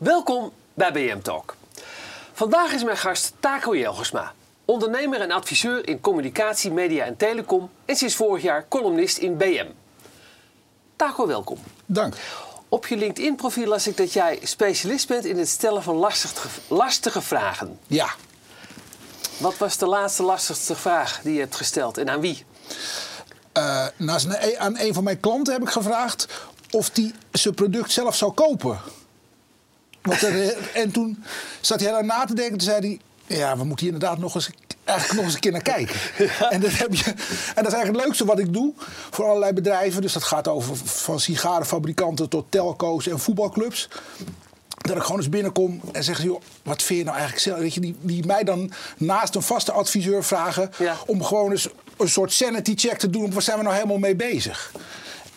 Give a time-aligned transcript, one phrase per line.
[0.00, 1.56] Welkom bij BM Talk.
[2.32, 4.32] Vandaag is mijn gast Taco Jelgersma,
[4.64, 9.66] ondernemer en adviseur in communicatie, media en telecom en sinds vorig jaar columnist in BM.
[10.96, 11.58] Taco, welkom.
[11.86, 12.14] Dank.
[12.68, 17.20] Op je LinkedIn-profiel las ik dat jij specialist bent in het stellen van lastige, lastige
[17.20, 17.78] vragen.
[17.86, 18.08] Ja.
[19.38, 22.44] Wat was de laatste lastigste vraag die je hebt gesteld en aan wie?
[23.58, 24.20] Uh, nou,
[24.58, 26.26] aan een van mijn klanten heb ik gevraagd
[26.70, 28.80] of die zijn product zelf zou kopen.
[30.02, 31.24] Want er, en toen
[31.60, 32.58] zat hij daar na te denken.
[32.58, 32.80] Toen zei
[33.26, 34.50] hij: Ja, we moeten hier inderdaad nog eens,
[34.84, 35.96] eigenlijk nog eens een keer naar kijken.
[36.50, 38.72] En, dat heb je, en dat is eigenlijk het leukste wat ik doe
[39.10, 40.02] voor allerlei bedrijven.
[40.02, 43.88] Dus dat gaat over van sigarenfabrikanten tot telco's en voetbalclubs.
[44.80, 47.58] Dat ik gewoon eens binnenkom en zeg: joh, wat vind je nou eigenlijk zelf?
[47.58, 50.70] Weet je, die, die mij dan naast een vaste adviseur vragen
[51.06, 53.32] om gewoon eens een soort sanity check te doen.
[53.32, 54.72] Waar zijn we nou helemaal mee bezig?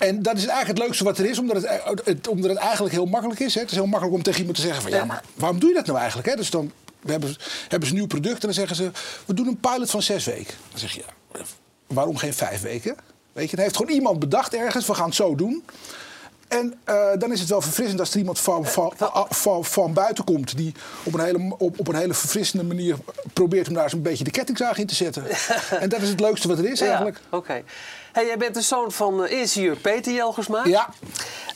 [0.08, 1.64] En dat is eigenlijk het leukste wat er is, omdat
[2.04, 3.54] het, omdat het eigenlijk heel makkelijk is.
[3.54, 3.62] Hè.
[3.62, 5.76] Het is heel makkelijk om tegen iemand te zeggen van ja, maar waarom doe je
[5.76, 6.28] dat nou eigenlijk?
[6.28, 6.36] Hè?
[6.36, 7.36] Dus dan we hebben,
[7.68, 8.92] hebben ze een nieuw product en dan zeggen ze,
[9.26, 10.54] we doen een pilot van zes weken.
[10.70, 11.42] Dan zeg je, ja,
[11.88, 12.96] waarom geen vijf weken?
[13.34, 15.64] Weet je, dan heeft gewoon iemand bedacht ergens, we gaan het zo doen.
[16.48, 18.94] En uh, dan is het wel verfrissend als er iemand van, van,
[19.30, 20.58] van, van buiten komt...
[20.58, 20.74] die
[21.04, 22.98] op een, hele, op, op een hele verfrissende manier
[23.34, 25.26] probeert om daar eens een beetje de kettingzaag in te zetten.
[25.80, 27.20] en dat is het leukste wat er is eigenlijk.
[27.26, 27.36] Oké.
[27.36, 27.64] Okay.
[28.14, 30.66] Hey, jij bent de zoon van uh, ingenieur Peter Jelgersma.
[30.66, 30.90] Ja.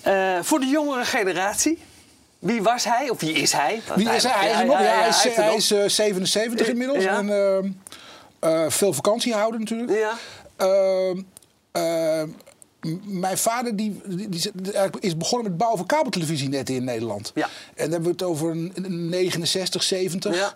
[0.07, 1.79] Uh, voor de jongere generatie...
[2.39, 3.09] Wie was hij?
[3.09, 3.81] Of wie is hij?
[3.95, 4.51] Wie is hij?
[4.51, 7.03] Hij is, nog, ja, hij is, hij is uh, 77 inmiddels.
[7.03, 7.17] Ja.
[7.17, 7.73] En
[8.43, 9.91] uh, veel vakantie houden natuurlijk.
[9.99, 10.13] Ja.
[13.03, 14.51] Mijn vader die, die, die,
[14.99, 17.31] is begonnen met bouwen van kabeltelevisienetten in Nederland.
[17.35, 17.45] Ja.
[17.45, 20.35] En dan hebben we het over 69, 70.
[20.35, 20.53] Ja.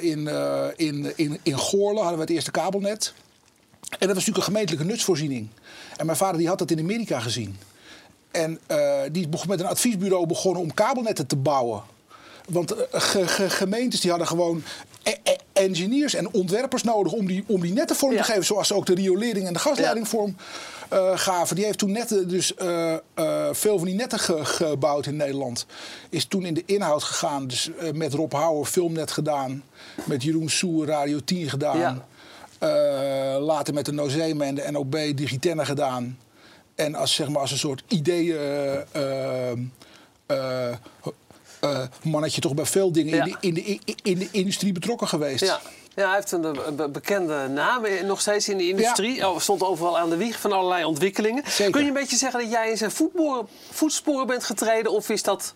[0.00, 0.28] In,
[0.76, 3.14] in, in, in Goorlen hadden we het eerste kabelnet.
[3.98, 5.48] En dat was natuurlijk een gemeentelijke nutsvoorziening.
[5.96, 7.56] En mijn vader die had dat in Amerika gezien.
[8.30, 11.82] En uh, die is met een adviesbureau begonnen om kabelnetten te bouwen.
[12.48, 14.62] Want ge, ge, gemeentes die hadden gewoon
[15.02, 18.18] e e engineers en ontwerpers nodig om die, om die netten vorm ja.
[18.18, 18.44] te geven.
[18.44, 20.36] Zoals ze ook de riolering en de gasleiding vorm
[20.92, 21.56] uh, gaven.
[21.56, 22.52] Die heeft toen netten, dus
[23.52, 25.66] veel van die netten ge gebouwd in Nederland.
[26.08, 27.46] Is toen in de inhoud gegaan.
[27.46, 29.62] Dus met Rob Houwer filmnet gedaan.
[30.04, 31.78] Met Jeroen Soer Radio 10 gedaan.
[31.78, 32.06] Ja.
[33.40, 36.18] Later met de Nozema en de NOB Digitenne gedaan.
[36.74, 38.36] En als, zeg maar, als een soort ideeën
[41.64, 43.24] uh, mannetje toch bij veel dingen ja.
[43.40, 45.44] in, de, in, de, in, de, industrie betrokken geweest.
[45.44, 45.60] Ja.
[45.94, 49.14] Ja, hij heeft een, bekende naam nog steeds in de industrie.
[49.14, 49.30] Ja.
[49.30, 51.42] Oh, stond overal aan de wieg van allerlei ontwikkelingen.
[51.46, 51.72] Zeker.
[51.72, 52.90] Kun je een beetje zeggen dat jij in zijn
[53.70, 54.92] voetsporen bent getreden?
[54.92, 55.52] Of is dat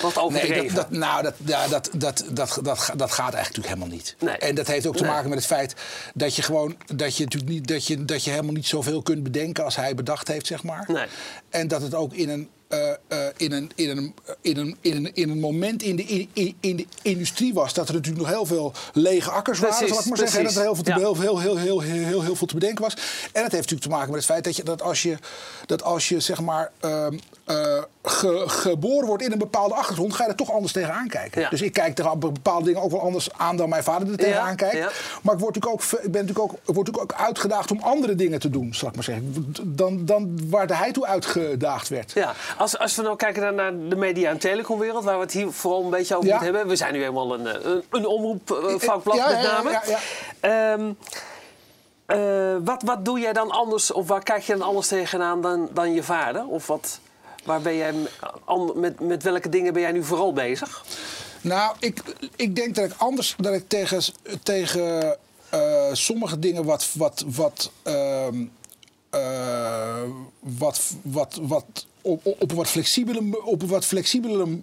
[0.00, 0.56] wat overdreven?
[0.56, 3.88] Nee, dat, dat, nou, dat, ja, dat, dat, dat, dat, dat gaat eigenlijk natuurlijk helemaal
[3.88, 4.16] niet.
[4.18, 4.36] Nee.
[4.36, 5.74] En dat heeft ook te maken met het feit
[6.14, 9.22] dat je gewoon dat je natuurlijk niet dat je, dat je helemaal niet zoveel kunt
[9.22, 10.84] bedenken als hij bedacht heeft, zeg maar.
[10.88, 11.06] Nee.
[11.50, 14.96] En dat het ook in een uh, uh, in, een, in, een, in, een, in,
[14.96, 18.34] een, in een moment in de, in, in de industrie was dat er natuurlijk nog
[18.34, 20.34] heel veel lege akkers precies, waren, zal ik maar precies.
[20.34, 20.54] zeggen.
[20.54, 20.96] Dat er heel veel, te, Ja.
[20.98, 22.94] heel, heel, heel, heel, heel, heel, heel veel te bedenken was.
[22.94, 25.16] En het heeft natuurlijk te maken met het feit dat, je, dat, als, je,
[25.66, 30.24] dat als je zeg maar ehm, eh, ge- geboren wordt in een bepaalde achtergrond, ga
[30.24, 31.40] je er toch anders tegenaan kijken.
[31.40, 31.48] Ja.
[31.48, 34.48] Dus ik kijk tegen bepaalde dingen ook wel anders aan dan mijn vader er tegenaan
[34.48, 34.76] Ja, kijkt.
[34.76, 34.90] ja.
[35.22, 37.80] Maar ik word natuurlijk ook, ik ben natuurlijk ook, ik word natuurlijk ook uitgedaagd om
[37.82, 39.52] andere dingen te doen, zal ik maar zeggen.
[39.62, 42.12] Dan, dan waar hij toe uitgedaagd werd.
[42.12, 45.52] Ja, als, als we nou kijken naar, de media- en telecomwereld, waar we het hier
[45.52, 46.66] vooral een beetje over moeten hebben.
[46.68, 49.70] We zijn nu helemaal een, eh, een, een omroepvakblad met name.
[49.70, 49.98] ja, ja,
[50.40, 50.90] Ehm,
[52.06, 55.68] eh, wat, wat doe jij dan anders, of waar kijk je dan anders tegenaan dan,
[55.72, 56.46] dan je vader?
[56.46, 57.00] Of wat,
[57.48, 57.94] waar ben jij,
[58.74, 60.84] met, met welke dingen ben jij nu vooral bezig?
[61.40, 62.02] Nou, ik,
[62.36, 64.02] ik denk dat ik anders dat ik tegen,
[64.42, 65.16] tegen
[65.48, 66.90] eh, sommige dingen wat.
[66.94, 68.44] wat, wat ehm,
[69.10, 70.02] eh,
[70.40, 74.60] wat, wat, wat op, op een wat flexibele, op een wat flexibelere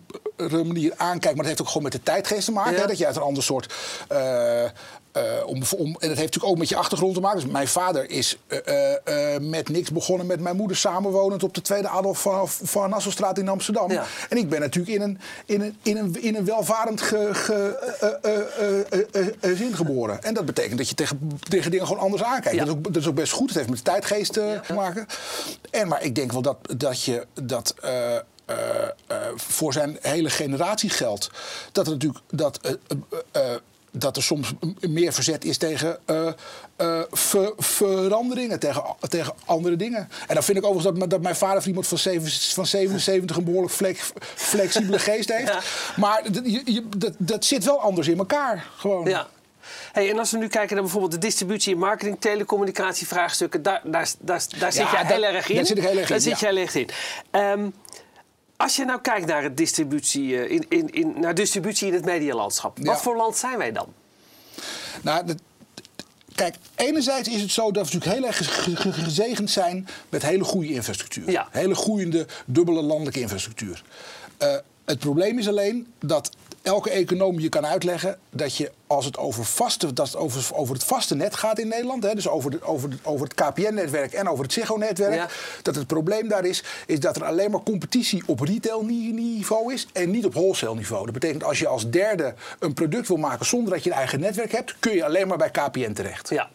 [0.63, 1.23] manier aankijkt.
[1.23, 2.73] Maar dat heeft ook gewoon met de tijdgeest te maken.
[2.73, 2.79] Ja.
[2.79, 2.87] Hè?
[2.87, 3.73] Dat je uit een ander soort.
[4.07, 4.65] eh,
[5.15, 7.39] eh, om, om, en dat heeft natuurlijk ook met je achtergrond te maken.
[7.41, 8.57] Dus mijn vader is eh,
[9.03, 12.89] eh, eh, met niks begonnen met mijn moeder samenwonend op de tweede Adolf van, van
[12.89, 13.91] Nassaustraat in Amsterdam.
[13.91, 14.03] Ja.
[14.29, 17.53] En ik ben natuurlijk in een, in een, in een, in een welvarend ge, ge,
[17.99, 20.23] eh, eh, eh, eh, eh, eh, zin geboren.
[20.23, 22.57] En dat betekent dat je tegen, tegen dingen gewoon anders aankijkt.
[22.57, 22.65] Ja.
[22.65, 23.47] Dat, is ook, dat is ook best goed.
[23.47, 25.05] Het heeft met de tijdgeest eh, te maken.
[25.71, 27.73] En, maar ik denk wel dat, dat je dat.
[27.81, 28.55] eh, eh,
[29.07, 31.29] eh, voor zijn hele generatie geldt.
[31.71, 32.77] Dat er natuurlijk dat, eh, eh,
[33.31, 33.44] eh,
[33.97, 36.27] dat er soms meer verzet is tegen eh,
[36.75, 40.09] eh, ver- veranderingen, tegen, tegen andere dingen.
[40.27, 41.97] En dan vind ik overigens dat, dat mijn vader voor iemand van,
[42.53, 45.47] van 77 een behoorlijk flex- flexibele geest heeft.
[45.47, 45.59] Ja.
[45.95, 48.65] Maar dat, je, je- dat, dat zit wel anders in elkaar.
[48.77, 49.05] Gewoon.
[49.09, 49.27] Ja.
[49.91, 54.09] Hey, en als we nu kijken naar bijvoorbeeld de distributie en marketing, telecommunicatievraagstukken, daar, daar,
[54.19, 55.55] daar, daar zit jij dat- heel erg in.
[55.55, 56.39] daar zit ik heel erg Daar in, zit ja.
[56.39, 56.89] jij heel erg in.
[57.31, 57.69] Ehm,
[58.57, 62.05] Als je nou kijkt naar, het distributie, eh, in, in, in, naar distributie in het
[62.05, 62.83] medialandschap, Ja.
[62.83, 63.93] wat voor land zijn wij dan?
[65.01, 65.25] Nou,
[66.35, 70.21] kijk, enerzijds is het zo dat we natuurlijk heel erg ge- ge- gezegend zijn met
[70.21, 71.31] hele goede infrastructuur.
[71.31, 71.47] Ja.
[71.51, 73.83] Hele groeiende, dubbele landelijke infrastructuur.
[74.37, 74.55] Eh,
[74.85, 76.29] het probleem is alleen dat
[76.65, 80.73] elke econoom je kan uitleggen dat je als het over, vaste, dat het over, over
[80.73, 84.13] het vaste net gaat in Nederland, hè, dus over, de, over, de, over het KPN-netwerk
[84.13, 85.27] en over het Ziggo-netwerk, Ja.
[85.61, 90.11] dat het probleem daar is, is dat er alleen maar competitie op retail-niveau is en
[90.11, 91.03] niet op wholesale-niveau.
[91.05, 94.19] Dat betekent als je als derde een product wil maken zonder dat je een eigen
[94.19, 96.29] netwerk hebt, kun je alleen maar bij KPN terecht.
[96.29, 96.49] Ja.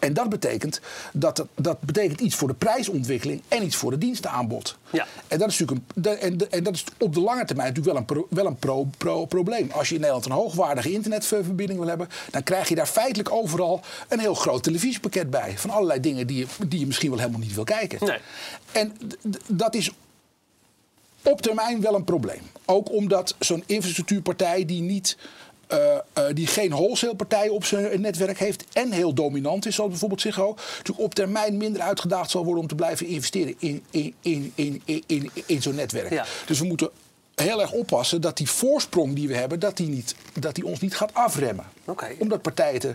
[0.00, 0.80] En dat betekent,
[1.12, 4.76] dat, dat betekent iets voor de prijsontwikkeling en iets voor het dienstenaanbod.
[4.90, 5.06] Ja.
[5.28, 7.96] En, dat is natuurlijk een, en, en dat is op de lange termijn natuurlijk wel
[7.96, 9.70] een, pro, wel een pro, pro- probleem.
[9.70, 13.80] Als je in Nederland een hoogwaardige internetverbinding wil hebben, dan krijg je daar feitelijk overal
[14.08, 15.58] een heel groot televisiepakket bij.
[15.58, 18.06] Van allerlei dingen die je, die je misschien wel helemaal niet wil kijken.
[18.06, 18.18] Nee.
[18.72, 18.96] En
[19.46, 19.90] dat is
[21.22, 22.40] op termijn wel een probleem.
[22.64, 25.16] Ook omdat zo'n infrastructuurpartij die niet.
[25.70, 29.90] Eh, eh, die geen wholesale partijen op zijn netwerk heeft en heel dominant is, zoals
[29.90, 34.14] bijvoorbeeld Ziggo, natuurlijk op termijn minder uitgedaagd zal worden om te blijven investeren in, in,
[34.20, 36.10] in, in, in, in, zo'n netwerk.
[36.10, 36.24] Ja.
[36.46, 36.90] Dus we moeten
[37.34, 40.80] heel erg oppassen dat die voorsprong die we hebben, dat die, niet, dat die ons
[40.80, 41.64] niet gaat afremmen.
[41.84, 42.06] Oké.
[42.18, 42.94] Omdat partijen te,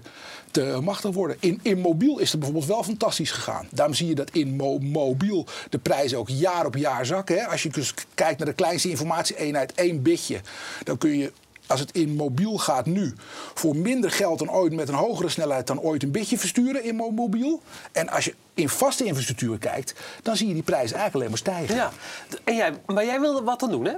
[0.51, 1.37] te machtig worden.
[1.39, 3.67] In, in mobiel is het bijvoorbeeld wel fantastisch gegaan.
[3.71, 7.37] Daarom zie je dat in mo- mobiel de prijzen ook jaar op jaar zakken.
[7.37, 7.45] Hè.
[7.45, 10.39] Als je dus kijkt naar de kleinste informatie-eenheid, één bitje,
[10.83, 11.31] dan kun je.
[11.67, 13.13] Als het in mobiel gaat nu,
[13.53, 16.95] voor minder geld dan ooit met een hogere snelheid dan ooit een bitje versturen in
[16.95, 17.61] mo- mobiel.
[17.91, 21.37] En als je in vaste infrastructuur kijkt, dan zie je die prijzen eigenlijk alleen maar
[21.55, 21.75] stijgen.
[21.75, 21.91] ja.
[22.43, 23.93] En jij, maar jij wilde wat dan doen, hè?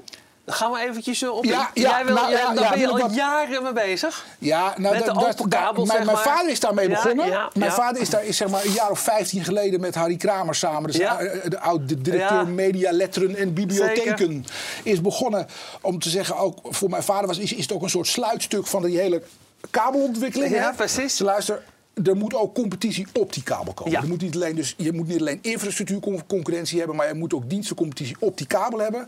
[0.50, 1.46] Gaan we eventjes eh, op.
[1.46, 4.26] Ja, ja, jij wil, nou, ja, daar ben je al jaren mee bezig.
[4.40, 6.18] Ja, nou, Met de dat- open mijn, zeg mijn maar.
[6.18, 7.50] vader is daarmee begonnen.
[7.54, 10.56] mijn vader is daar is zeg maar een jaar of 15 geleden met Harry Kramer
[10.56, 11.18] samen, dus Ja.
[11.18, 14.46] de, de oud-directeur media, letteren en bibliotheken,
[14.84, 15.48] is begonnen
[15.82, 18.68] om te zeggen, ook voor mijn vader was, is, is het ook een soort sluitstuk
[18.68, 19.22] van die hele
[19.70, 20.54] kabelontwikkeling.
[20.56, 20.74] Ja, hè?
[20.76, 21.18] precies.
[21.18, 21.64] Dus luister,
[22.04, 23.94] er moet ook competitie op die kabel komen.
[23.94, 24.02] Ja.
[24.02, 27.50] Er moet niet alleen, dus, je moet niet alleen infrastructuurconcurrentie hebben, maar je moet ook
[27.50, 29.08] dienstencompetitie op die kabel hebben.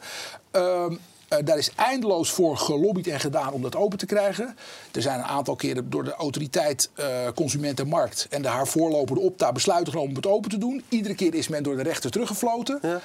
[0.52, 0.96] Ehm,
[1.30, 4.58] eh, daar is eindeloos voor gelobbyd en gedaan om dat open te krijgen.
[4.92, 8.68] Er zijn een aantal keren door de autoriteit eh Consument en Markt en de haar
[8.68, 10.84] voorloper de Opta besluiten genomen om het open te doen.
[10.90, 12.80] Iedere keer is men door de rechter teruggefloten.
[12.82, 13.02] Ja.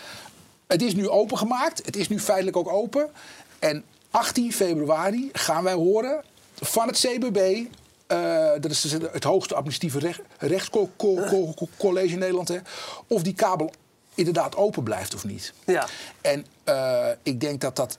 [0.67, 1.87] Het is nu opengemaakt.
[1.87, 3.11] Het is nu feitelijk ook open.
[3.59, 6.23] En 18 februari gaan wij horen
[6.55, 7.65] van het CBB.
[8.07, 12.49] eh, dat is dus het hoogste administratieve recht, rechtscollege in Nederland.
[12.49, 12.59] Hè,
[13.07, 13.73] of die kabel
[14.15, 15.53] inderdaad open blijft of niet.
[15.67, 15.87] Ja.
[16.21, 17.99] En eh, ik denk dat dat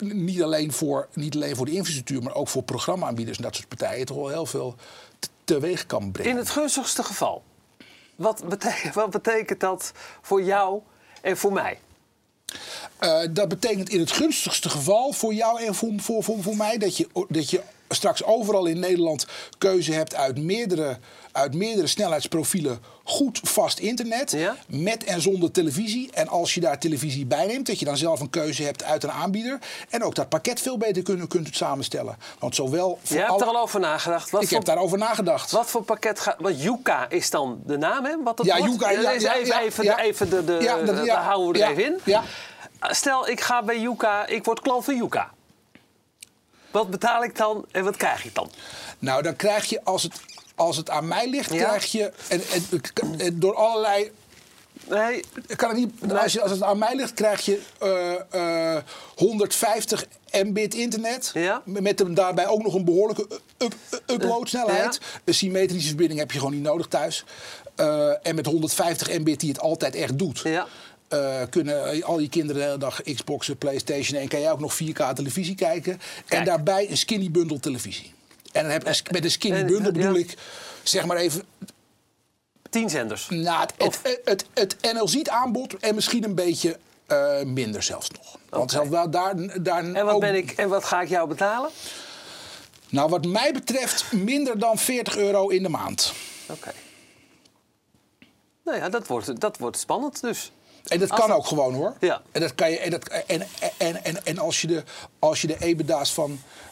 [0.00, 3.68] niet alleen, voor, niet alleen voor de infrastructuur, maar ook voor programmaaanbieders en dat soort
[3.68, 4.74] partijen toch wel heel veel
[5.18, 6.30] te- teweeg kan brengen.
[6.30, 7.42] In het gunstigste geval.
[8.16, 9.92] Wat betekent, wat betekent dat
[10.22, 10.80] voor jou
[11.20, 11.78] en voor mij?
[12.98, 16.78] Eh, dat betekent in het gunstigste geval voor jou en voor, voor, voor, voor mij
[16.78, 19.26] dat je, dat je straks overal in Nederland
[19.58, 20.98] keuze hebt uit meerdere,
[21.32, 24.30] uit meerdere snelheidsprofielen goed vast internet.
[24.30, 24.56] Ja.
[24.66, 26.10] Met en zonder televisie.
[26.12, 29.02] En als je daar televisie bij neemt, dat je dan zelf een keuze hebt uit
[29.04, 29.58] een aanbieder.
[29.88, 32.16] En ook dat pakket veel beter kunt, kunt samenstellen.
[32.38, 34.30] Want zowel voor Jij hebt er al over nagedacht.
[34.30, 35.50] Wat Ik voor, heb daarover nagedacht.
[35.50, 36.36] wat voor pakket gaat.
[36.38, 38.22] Want Yuka is dan de naam, hè?
[38.22, 38.72] Wat het Ja, wordt?
[38.72, 41.84] Yuka, ja, even, even, de, even de, de, Ja, dat- daar houden we er even
[41.84, 41.98] in.
[42.04, 42.22] ja.
[42.80, 45.30] Stel, ik ga bij Yuka, ik word klant van Yuka.
[46.70, 48.50] Wat betaal ik dan en wat krijg ik dan?
[48.98, 50.20] Nou, dan krijg je, als het,
[50.60, 51.64] als het aan mij ligt, Ja.
[51.68, 52.12] krijg je...
[52.28, 52.82] En, en,
[53.18, 54.10] en door allerlei
[54.88, 55.24] Nee,
[55.56, 58.82] kan het niet, als, je, als het aan mij ligt, krijg je eh, eh,
[59.16, 60.06] 150
[60.44, 61.30] mbit internet.
[61.34, 61.62] Ja.
[61.64, 64.98] Met een, daarbij ook nog een behoorlijke up- up- uploadsnelheid.
[65.02, 65.20] Ja.
[65.24, 67.24] Een symmetrische verbinding heb je gewoon niet nodig thuis.
[67.74, 70.40] Eh, en met 150 mbit die het altijd echt doet.
[70.44, 70.66] Ja.
[71.08, 74.74] eh, kunnen al je kinderen de hele dag Xboxen, Playstation en kan jij ook nog
[74.74, 76.00] 4K televisie kijken.
[76.28, 78.12] En daarbij een skinny bundle televisie.
[78.52, 80.34] En dan heb je, met een skinny en- bundle bedoel ik,
[80.82, 81.42] zeg maar even,
[82.70, 83.28] tien zenders.
[83.28, 88.38] nou, het, Of- het, het, het NLZ-aanbod en misschien een beetje eh, minder zelfs nog.
[88.48, 91.28] Want zelfs wel daar, daar En wat, ook- ben ik, en wat ga ik jou
[91.28, 91.70] betalen?
[92.88, 96.12] Nou, wat mij betreft minder dan 40 euro in de maand.
[96.48, 96.72] Oké.
[98.64, 100.52] Nou ja, dat wordt, dat wordt spannend dus.
[100.88, 101.94] En dat Als kan het- ook gewoon hoor.
[102.00, 102.22] Ja.
[102.32, 103.46] En, dat kan je, en, dat, en,
[103.78, 104.82] en, en, en als je de,
[105.18, 106.69] als je de EBITDA's van eh, eh,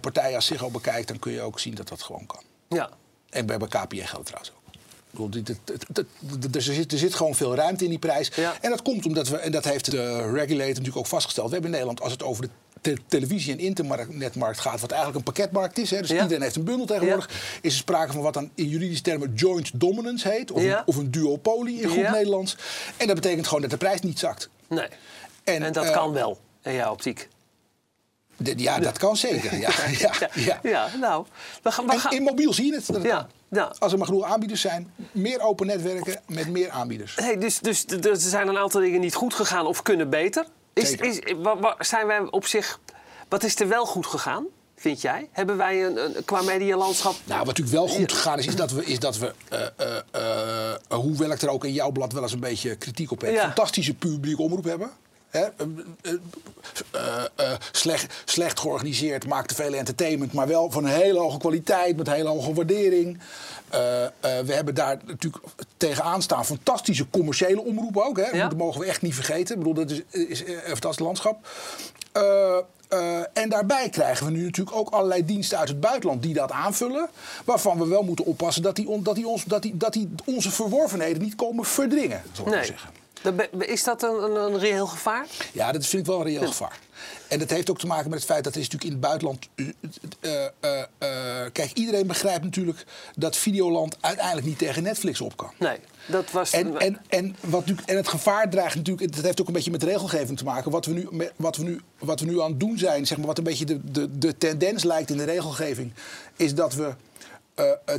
[0.00, 1.08] partijen als Ziggo bekijkt...
[1.08, 2.42] dan kun je ook zien dat dat gewoon kan.
[2.68, 2.90] Ja.
[3.30, 5.32] En bij, bij KPN geldt trouwens ook.
[5.32, 8.30] Dit- Er zit, er zit gewoon veel ruimte in die prijs.
[8.34, 8.54] Ja.
[8.60, 11.46] En dat komt omdat we, en dat heeft de regulator natuurlijk ook vastgesteld.
[11.46, 12.50] We hebben in Nederland, als het over de
[12.80, 15.90] te- televisie- en internetmarkt gaat, wat eigenlijk een pakketmarkt is.
[15.90, 16.22] Hè, dus Ja.
[16.22, 17.30] iedereen heeft een bundel tegenwoordig.
[17.62, 20.50] Is er sprake van wat dan in juridische termen joint dominance heet.
[20.50, 22.10] Of, een, of een duopolie in goed.
[22.10, 22.56] Nederlands.
[22.96, 24.48] En dat betekent gewoon dat de prijs niet zakt.
[24.68, 24.86] Nee.
[25.44, 27.28] En, dat eh, kan wel, in jouw optiek.
[28.40, 29.54] De- ja, dat kan zeker.
[29.58, 30.58] Ja, ja, ja.
[30.62, 31.24] ja nou.
[31.62, 32.86] We gaan, we gaan, in mobiel zie je het.
[32.86, 33.72] dat Ja, ja.
[33.78, 37.16] Als er maar genoeg aanbieders zijn, meer open netwerken met meer aanbieders.
[37.16, 40.44] Hey, dus, dus er zijn een aantal dingen niet goed gegaan of kunnen beter.
[40.72, 41.20] Is, is,
[41.78, 42.80] zijn wij op zich.
[43.28, 45.28] Wat is er wel goed gegaan, vind jij?
[45.32, 47.14] Hebben wij een, een, qua medialandschap.
[47.24, 49.96] Nou, wat natuurlijk wel goed gegaan is, is dat we, is dat we eh, eh,
[50.88, 53.32] eh, hoewel ik er ook in jouw blad wel eens een beetje kritiek op heb,
[53.34, 53.42] Ja.
[53.42, 54.90] fantastische publieke omroep hebben.
[55.30, 55.40] Hè?
[55.40, 56.12] eh,
[56.90, 61.38] eh, eh, slecht, slecht georganiseerd, maakt te veel entertainment, maar wel van een hele hoge
[61.38, 63.18] kwaliteit, met hele hoge waardering.
[64.20, 65.44] We hebben daar natuurlijk
[65.76, 68.16] tegenaan staan fantastische commerciële omroepen ook.
[68.16, 68.28] Hè?
[68.30, 68.48] Ja.
[68.48, 69.54] Dat mogen we echt niet vergeten.
[69.54, 71.48] Ik bedoel, dat is, is een fantastisch landschap.
[73.32, 77.08] En daarbij krijgen we nu natuurlijk ook allerlei diensten uit het buitenland die dat aanvullen.
[77.44, 80.08] Waarvan we wel moeten oppassen dat die, on- dat die, ons, dat die, dat die
[80.24, 82.22] onze verworvenheden niet komen verdringen.
[82.32, 82.64] Zal ik Nee.
[82.64, 82.90] zeggen.
[83.58, 85.26] Is dat een, een, een reëel gevaar?
[85.52, 86.78] Ja, dat vind ik wel een reëel gevaar.
[87.28, 89.08] En dat heeft ook te maken met het feit dat er is natuurlijk in het
[89.08, 89.48] buitenland.
[90.20, 92.84] eh, eh, eh, kijk, iedereen begrijpt natuurlijk
[93.16, 95.50] dat Videoland uiteindelijk niet tegen Netflix op kan.
[95.58, 96.50] Nee, dat was.
[96.52, 99.82] En, en, en, wat en het gevaar dreigt natuurlijk, dat heeft ook een beetje met
[99.82, 100.70] regelgeving te maken.
[100.70, 103.26] Wat we nu, wat we nu, wat we nu aan het doen zijn, zeg maar,
[103.26, 105.92] wat een beetje de, de, de tendens lijkt in de regelgeving,
[106.36, 106.94] is dat we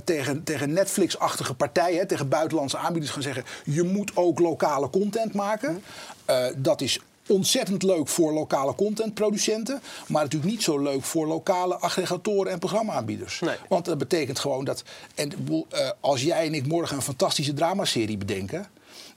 [0.04, 5.84] tegen, tegen Netflix-achtige partijen, tegen buitenlandse aanbieders gaan zeggen: je moet ook lokale content maken.
[6.26, 11.76] Eh, dat is ontzettend leuk voor lokale contentproducenten, maar natuurlijk niet zo leuk voor lokale
[11.76, 13.40] aggregatoren en programmaaanbieders.
[13.40, 13.56] Nee.
[13.70, 14.84] Want dat betekent gewoon dat.
[15.16, 15.32] En
[15.70, 18.68] eh, als jij en ik morgen een fantastische dramaserie bedenken.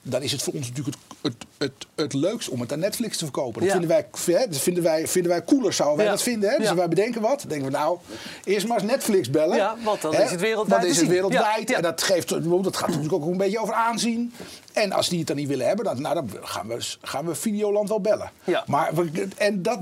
[0.07, 3.17] Dan is het voor ons natuurlijk het, het, het, het leukst om het aan Netflix
[3.17, 3.53] te verkopen.
[3.53, 3.71] Dat, Ja.
[3.71, 6.11] vinden, wij, hè, dat vinden, wij, vinden wij cooler, zouden wij Ja.
[6.11, 6.49] dat vinden.
[6.49, 6.57] Hè?
[6.57, 6.75] Dus Ja.
[6.75, 7.39] wij bedenken wat.
[7.39, 7.97] Dan denken we nou,
[8.43, 9.57] eerst maar eens Netflix bellen.
[9.57, 10.23] Ja, want dan Hè?
[10.23, 11.71] is het wereldwijd Dan te is het wereldwijd.
[11.71, 12.29] En dat, geeft,
[12.63, 14.33] dat gaat natuurlijk ook een beetje over aanzien.
[14.73, 17.35] En als die het dan niet willen hebben, dan, nou, dan gaan, we, gaan we
[17.35, 18.31] Videoland wel bellen.
[18.43, 18.63] Ja.
[18.67, 19.79] Maar we, en dat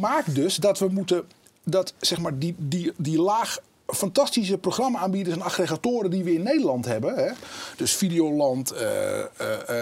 [0.00, 1.24] maakt dus dat we moeten,
[1.64, 3.58] dat zeg maar die, die, die laag
[3.94, 7.14] fantastische programma-aanbieders en aggregatoren die we in Nederland hebben.
[7.14, 7.32] Hè?
[7.76, 9.26] Dus Videoland, eh, eh,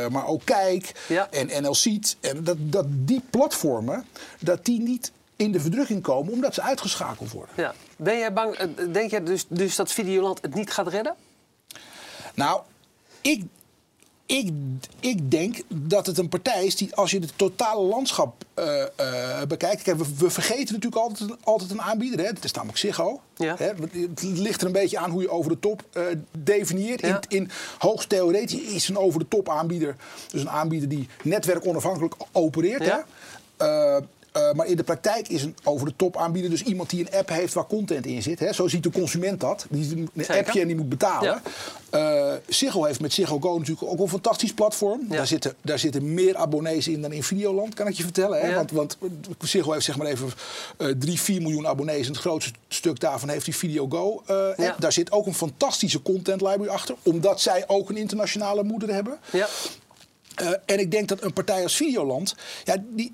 [0.05, 1.29] eh, maar ook Kijk Ja.
[1.31, 2.17] en NL Seat.
[2.21, 4.05] En dat, dat die platformen,
[4.41, 7.55] dat die niet in de verdrukking komen omdat ze uitgeschakeld worden.
[7.57, 7.75] Ja.
[7.97, 11.15] Ben jij bang, denk jij dus, dus dat Videoland het niet gaat redden?
[12.35, 12.61] Nou,
[13.21, 13.43] ik,
[14.29, 14.51] ik,
[15.01, 19.47] ik denk dat het een partij is die, als je het totale landschap eh, eh,
[19.49, 19.83] bekijkt.
[19.83, 22.25] Kijk, we, we vergeten natuurlijk altijd, altijd een aanbieder.
[22.25, 22.33] Hè?
[22.33, 23.21] Dat is namelijk Ziggo.
[23.37, 23.55] Ja.
[23.59, 23.67] Hè?
[23.67, 26.03] Het ligt er een beetje aan hoe je over de top eh,
[26.39, 27.01] definieert.
[27.01, 27.21] Ja.
[27.29, 29.97] In, in hoogst theoretisch is een over de top aanbieder.
[30.31, 32.85] Dus een aanbieder die netwerkonafhankelijk opereert.
[32.85, 33.05] Ja.
[33.57, 33.67] Hè?
[33.67, 37.01] Eh, eh, maar in de praktijk is een over de top aanbieder dus iemand die
[37.01, 38.39] een app heeft waar content in zit.
[38.39, 38.53] Hè?
[38.53, 39.67] Zo ziet de consument dat.
[39.71, 40.37] Die een Zeker.
[40.37, 41.43] appje en die moet betalen.
[41.91, 45.01] Eh Ziggo heeft met Ziggo Go natuurlijk ook een fantastisch platform.
[45.09, 45.17] Ja.
[45.17, 48.41] Daar, zitten, daar zitten meer abonnees in dan in Videoland, kan ik je vertellen.
[48.41, 48.49] Hè?
[48.49, 48.55] Ja.
[48.55, 48.97] Want, want
[49.39, 50.31] Ziggo heeft zeg maar even
[50.77, 52.07] eh 3, 4 miljoen abonnees.
[52.07, 54.59] En het grootste stuk daarvan heeft die Video Go eh, app.
[54.59, 54.77] Ja.
[54.79, 56.95] Daar zit ook een fantastische content library achter.
[57.03, 59.19] Omdat zij ook een internationale moeder hebben.
[59.31, 59.49] Ja.
[60.35, 62.35] Eh, en ik denk dat een partij als Videoland.
[62.65, 63.13] Ja, die,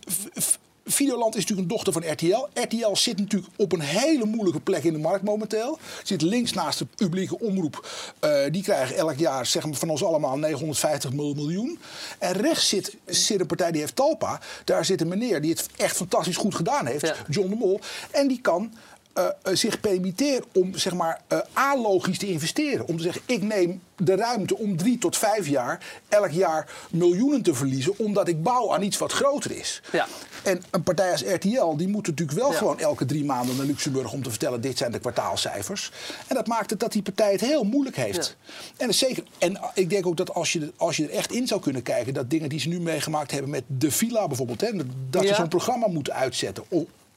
[0.85, 2.61] Videoland is natuurlijk een dochter van RTL.
[2.61, 5.79] RTL zit natuurlijk op een hele moeilijke plek in de markt momenteel.
[6.03, 7.89] Zit links naast de publieke omroep.
[8.21, 11.79] Eh, die krijgen elk jaar zeg maar, van ons allemaal 950 miljoen.
[12.19, 14.41] En rechts zit, zit een partij die heeft Talpa.
[14.65, 17.07] Daar zit een meneer die het echt fantastisch goed gedaan heeft.
[17.07, 17.15] Ja.
[17.29, 17.81] John de Mol.
[18.11, 18.73] En die kan
[19.15, 21.21] eh, eh, zich permitteren om zeg maar,
[21.53, 22.87] alogisch te investeren.
[22.87, 27.43] Om te zeggen, ik neem de ruimte om drie tot vijf jaar elk jaar miljoenen
[27.43, 27.99] te verliezen...
[27.99, 29.83] omdat ik bouw aan iets wat groter is.
[29.93, 30.07] Ja.
[30.43, 32.57] En een partij als RTL, die moet natuurlijk wel Ja.
[32.59, 34.13] gewoon elke drie maanden naar Luxemburg...
[34.13, 35.93] om te vertellen, dit zijn de kwartaalcijfers.
[36.27, 38.37] En dat maakt het dat die partij het heel moeilijk heeft.
[38.77, 41.47] En, is zeker, en ik denk ook dat als je, als je er echt in
[41.47, 42.15] zou kunnen kijken...
[42.15, 44.61] dat dingen die ze nu meegemaakt hebben met De Villa bijvoorbeeld...
[44.61, 44.71] Hè,
[45.11, 46.65] dat ze zo'n programma moeten uitzetten...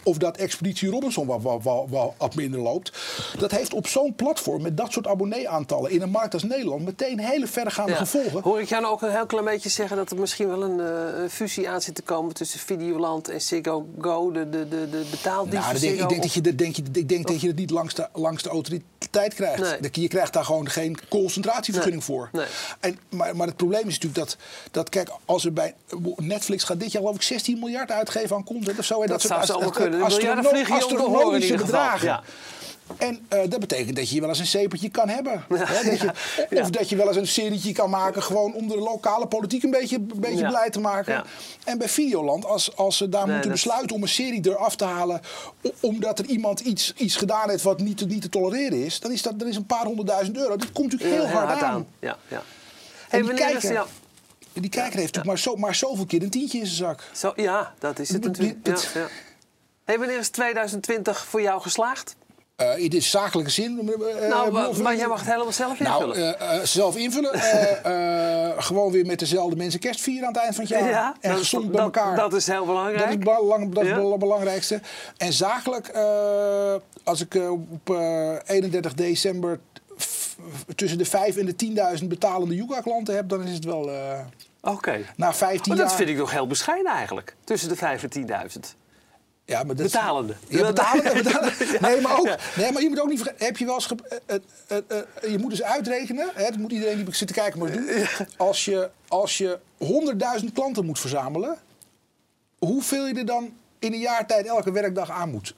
[0.08, 2.92] Of, dat Expeditie Robinson wat, wat, wat, wat, wat minder loopt.
[3.40, 7.20] Dat heeft op zo'n platform met dat soort abonnee-aantallen in een markt als Nederland meteen
[7.20, 7.98] hele verregaande Ja.
[7.98, 8.42] gevolgen.
[8.42, 10.80] Hoor ik jou nou ook een heel klein beetje zeggen dat er misschien wel een
[10.80, 14.90] eh, een fusie aan zit te komen tussen Videoland en Ziggo Go, de, de, de,
[14.90, 17.48] de betaaldienst Nou, denk, ik denk dat je, dat denk je, ik denk dat je
[17.48, 19.80] het niet langs de, langs de autoriteit krijgt.
[19.82, 19.90] Nee.
[19.92, 22.16] Je krijgt daar gewoon geen concentratievergunning Nee.
[22.18, 22.30] voor.
[22.32, 22.46] Nee.
[22.80, 24.38] En, maar, maar het probleem is natuurlijk dat,
[24.72, 25.76] dat kijk, als er bij
[26.16, 29.02] Netflix gaat dit jaar geloof ik 16 miljard uitgeven aan content of zo.
[29.02, 29.97] hè, Dat soort zou zomaar kunnen.
[29.98, 32.08] De astrono- je om astronomische bedragen.
[32.08, 32.24] Ja.
[32.98, 35.44] En eh, dat betekent dat je wel eens een zepertje kan hebben.
[35.54, 38.78] Hè, dat je, of dat je wel eens een serietje kan maken, gewoon om de
[38.78, 40.50] lokale politiek een beetje, een beetje Ja.
[40.50, 41.24] blij te maken.
[41.64, 44.76] En bij Videoland, als, als ze daar Nee, moeten dat- besluiten om een serie eraf
[44.76, 45.22] te halen,
[45.80, 49.12] omdat er iemand iets, iets gedaan heeft wat niet, te- niet te tolereren is, dan
[49.12, 50.56] is dat dan is een paar honderdduizend euro.
[50.58, 51.88] Dat komt natuurlijk heel, hard, aan.
[52.00, 52.44] Ja, ja.
[53.10, 53.86] En Hey, die ja,
[54.54, 57.04] Die kijker heeft natuurlijk maar, zo, maar zoveel keer een tientje in zijn zak.
[57.14, 58.66] Zo, ja, dat is het natuurlijk.
[59.88, 62.16] Hey, wanneer is 2020 voor jou geslaagd?
[62.56, 63.94] Eh in de zakelijke zin.
[64.20, 66.40] eh, nou, maar, jij mag het helemaal zelf Nou, invullen.
[66.40, 67.40] eh, zelf invullen.
[68.64, 70.90] Gewoon weer met dezelfde mensen kerst vieren aan het eind van het jaar.
[70.90, 72.16] ja, en dat, gezond bij elkaar.
[72.16, 73.10] dat is heel Dat belangrijk.
[73.10, 74.82] is, belang, dat is het belangrijkste.
[75.18, 75.92] En zakelijk,
[77.04, 77.36] als ik
[77.70, 79.60] op eh, 31 december
[80.76, 81.56] tussen de 5 en de
[82.00, 83.90] 10.000 betalende Yuga-klanten heb, dan is het wel
[84.62, 85.00] Oké.
[85.16, 85.98] na 15 Maar dat jaar.
[85.98, 87.36] vind ik nog heel bescheiden eigenlijk.
[87.44, 88.76] Tussen de 5 en 10.000.
[89.48, 90.36] ja, maar dat Betalende.
[90.48, 91.14] Ja, betalende.
[91.24, 91.54] betalende.
[91.74, 91.80] Ja.
[91.90, 92.36] Nee, maar ook.
[92.58, 93.46] Nee, maar je moet ook niet vergeten.
[93.46, 93.86] Heb je wel eens.
[93.86, 94.36] ge- eh,
[94.68, 94.78] eh,
[95.24, 96.30] eh, je moet dus uitrekenen.
[96.34, 97.88] Hè, dat moet iedereen die zit te kijken maar doen.
[98.38, 99.60] Als je, als je
[100.40, 101.58] 100.000 klanten moet verzamelen.
[102.58, 105.56] Hoeveel je er dan in een jaar tijd elke werkdag aan moet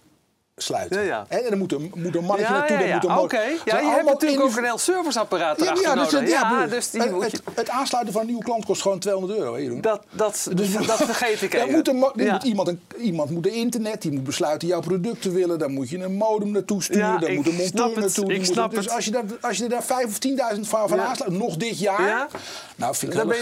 [0.64, 1.04] sluiten?
[1.04, 2.78] Ja, en dan moet een, moet een mannetje naartoe.
[2.78, 3.40] ja, moet een.
[3.40, 6.30] Het Ja, je hebt natuurlijk ook een heel serviceapparaat Ja, erachter ja, dus, nodig.
[6.30, 7.38] ja, dus die het, moet je...
[7.46, 9.56] het, het aansluiten van een nieuwe klant kost gewoon 200 euro.
[9.56, 9.80] Hè?
[9.80, 11.76] Dat, dat, Dus dat vergeet ik Dan even.
[11.76, 11.96] moet, een,
[12.32, 15.60] moet iemand, een, iemand moet een internet, die moet besluiten jouw product te willen.
[15.60, 18.34] Dan moet je een modem naartoe sturen, Ja, dan moet een monteur naartoe.
[18.34, 18.94] ik snap dus het.
[18.94, 20.18] als je, daar, als je er daar 5 of
[20.56, 22.08] 10.000 van, van aansluit, nog dit jaar.
[22.08, 22.28] Ja.
[22.76, 23.38] Nou, vind ik Dan ben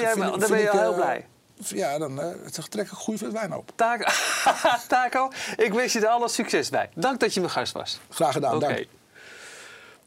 [0.60, 1.26] je heel eh, blij.
[1.58, 2.30] Ja, dan eh,
[2.70, 3.72] trek ik een goede wijn op.
[3.76, 4.12] Taco,
[4.88, 6.90] Taco, ik wens je er alle succes bij.
[6.96, 8.00] Dank dat je mijn gast was.
[8.10, 8.86] Graag gedaan, dank.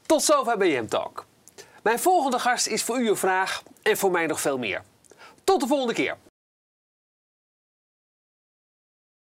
[0.07, 1.27] Tot zover BM Talk.
[1.83, 4.83] Mijn volgende gast is voor u een vraag en voor mij nog veel meer.
[5.45, 6.17] Tot de volgende keer.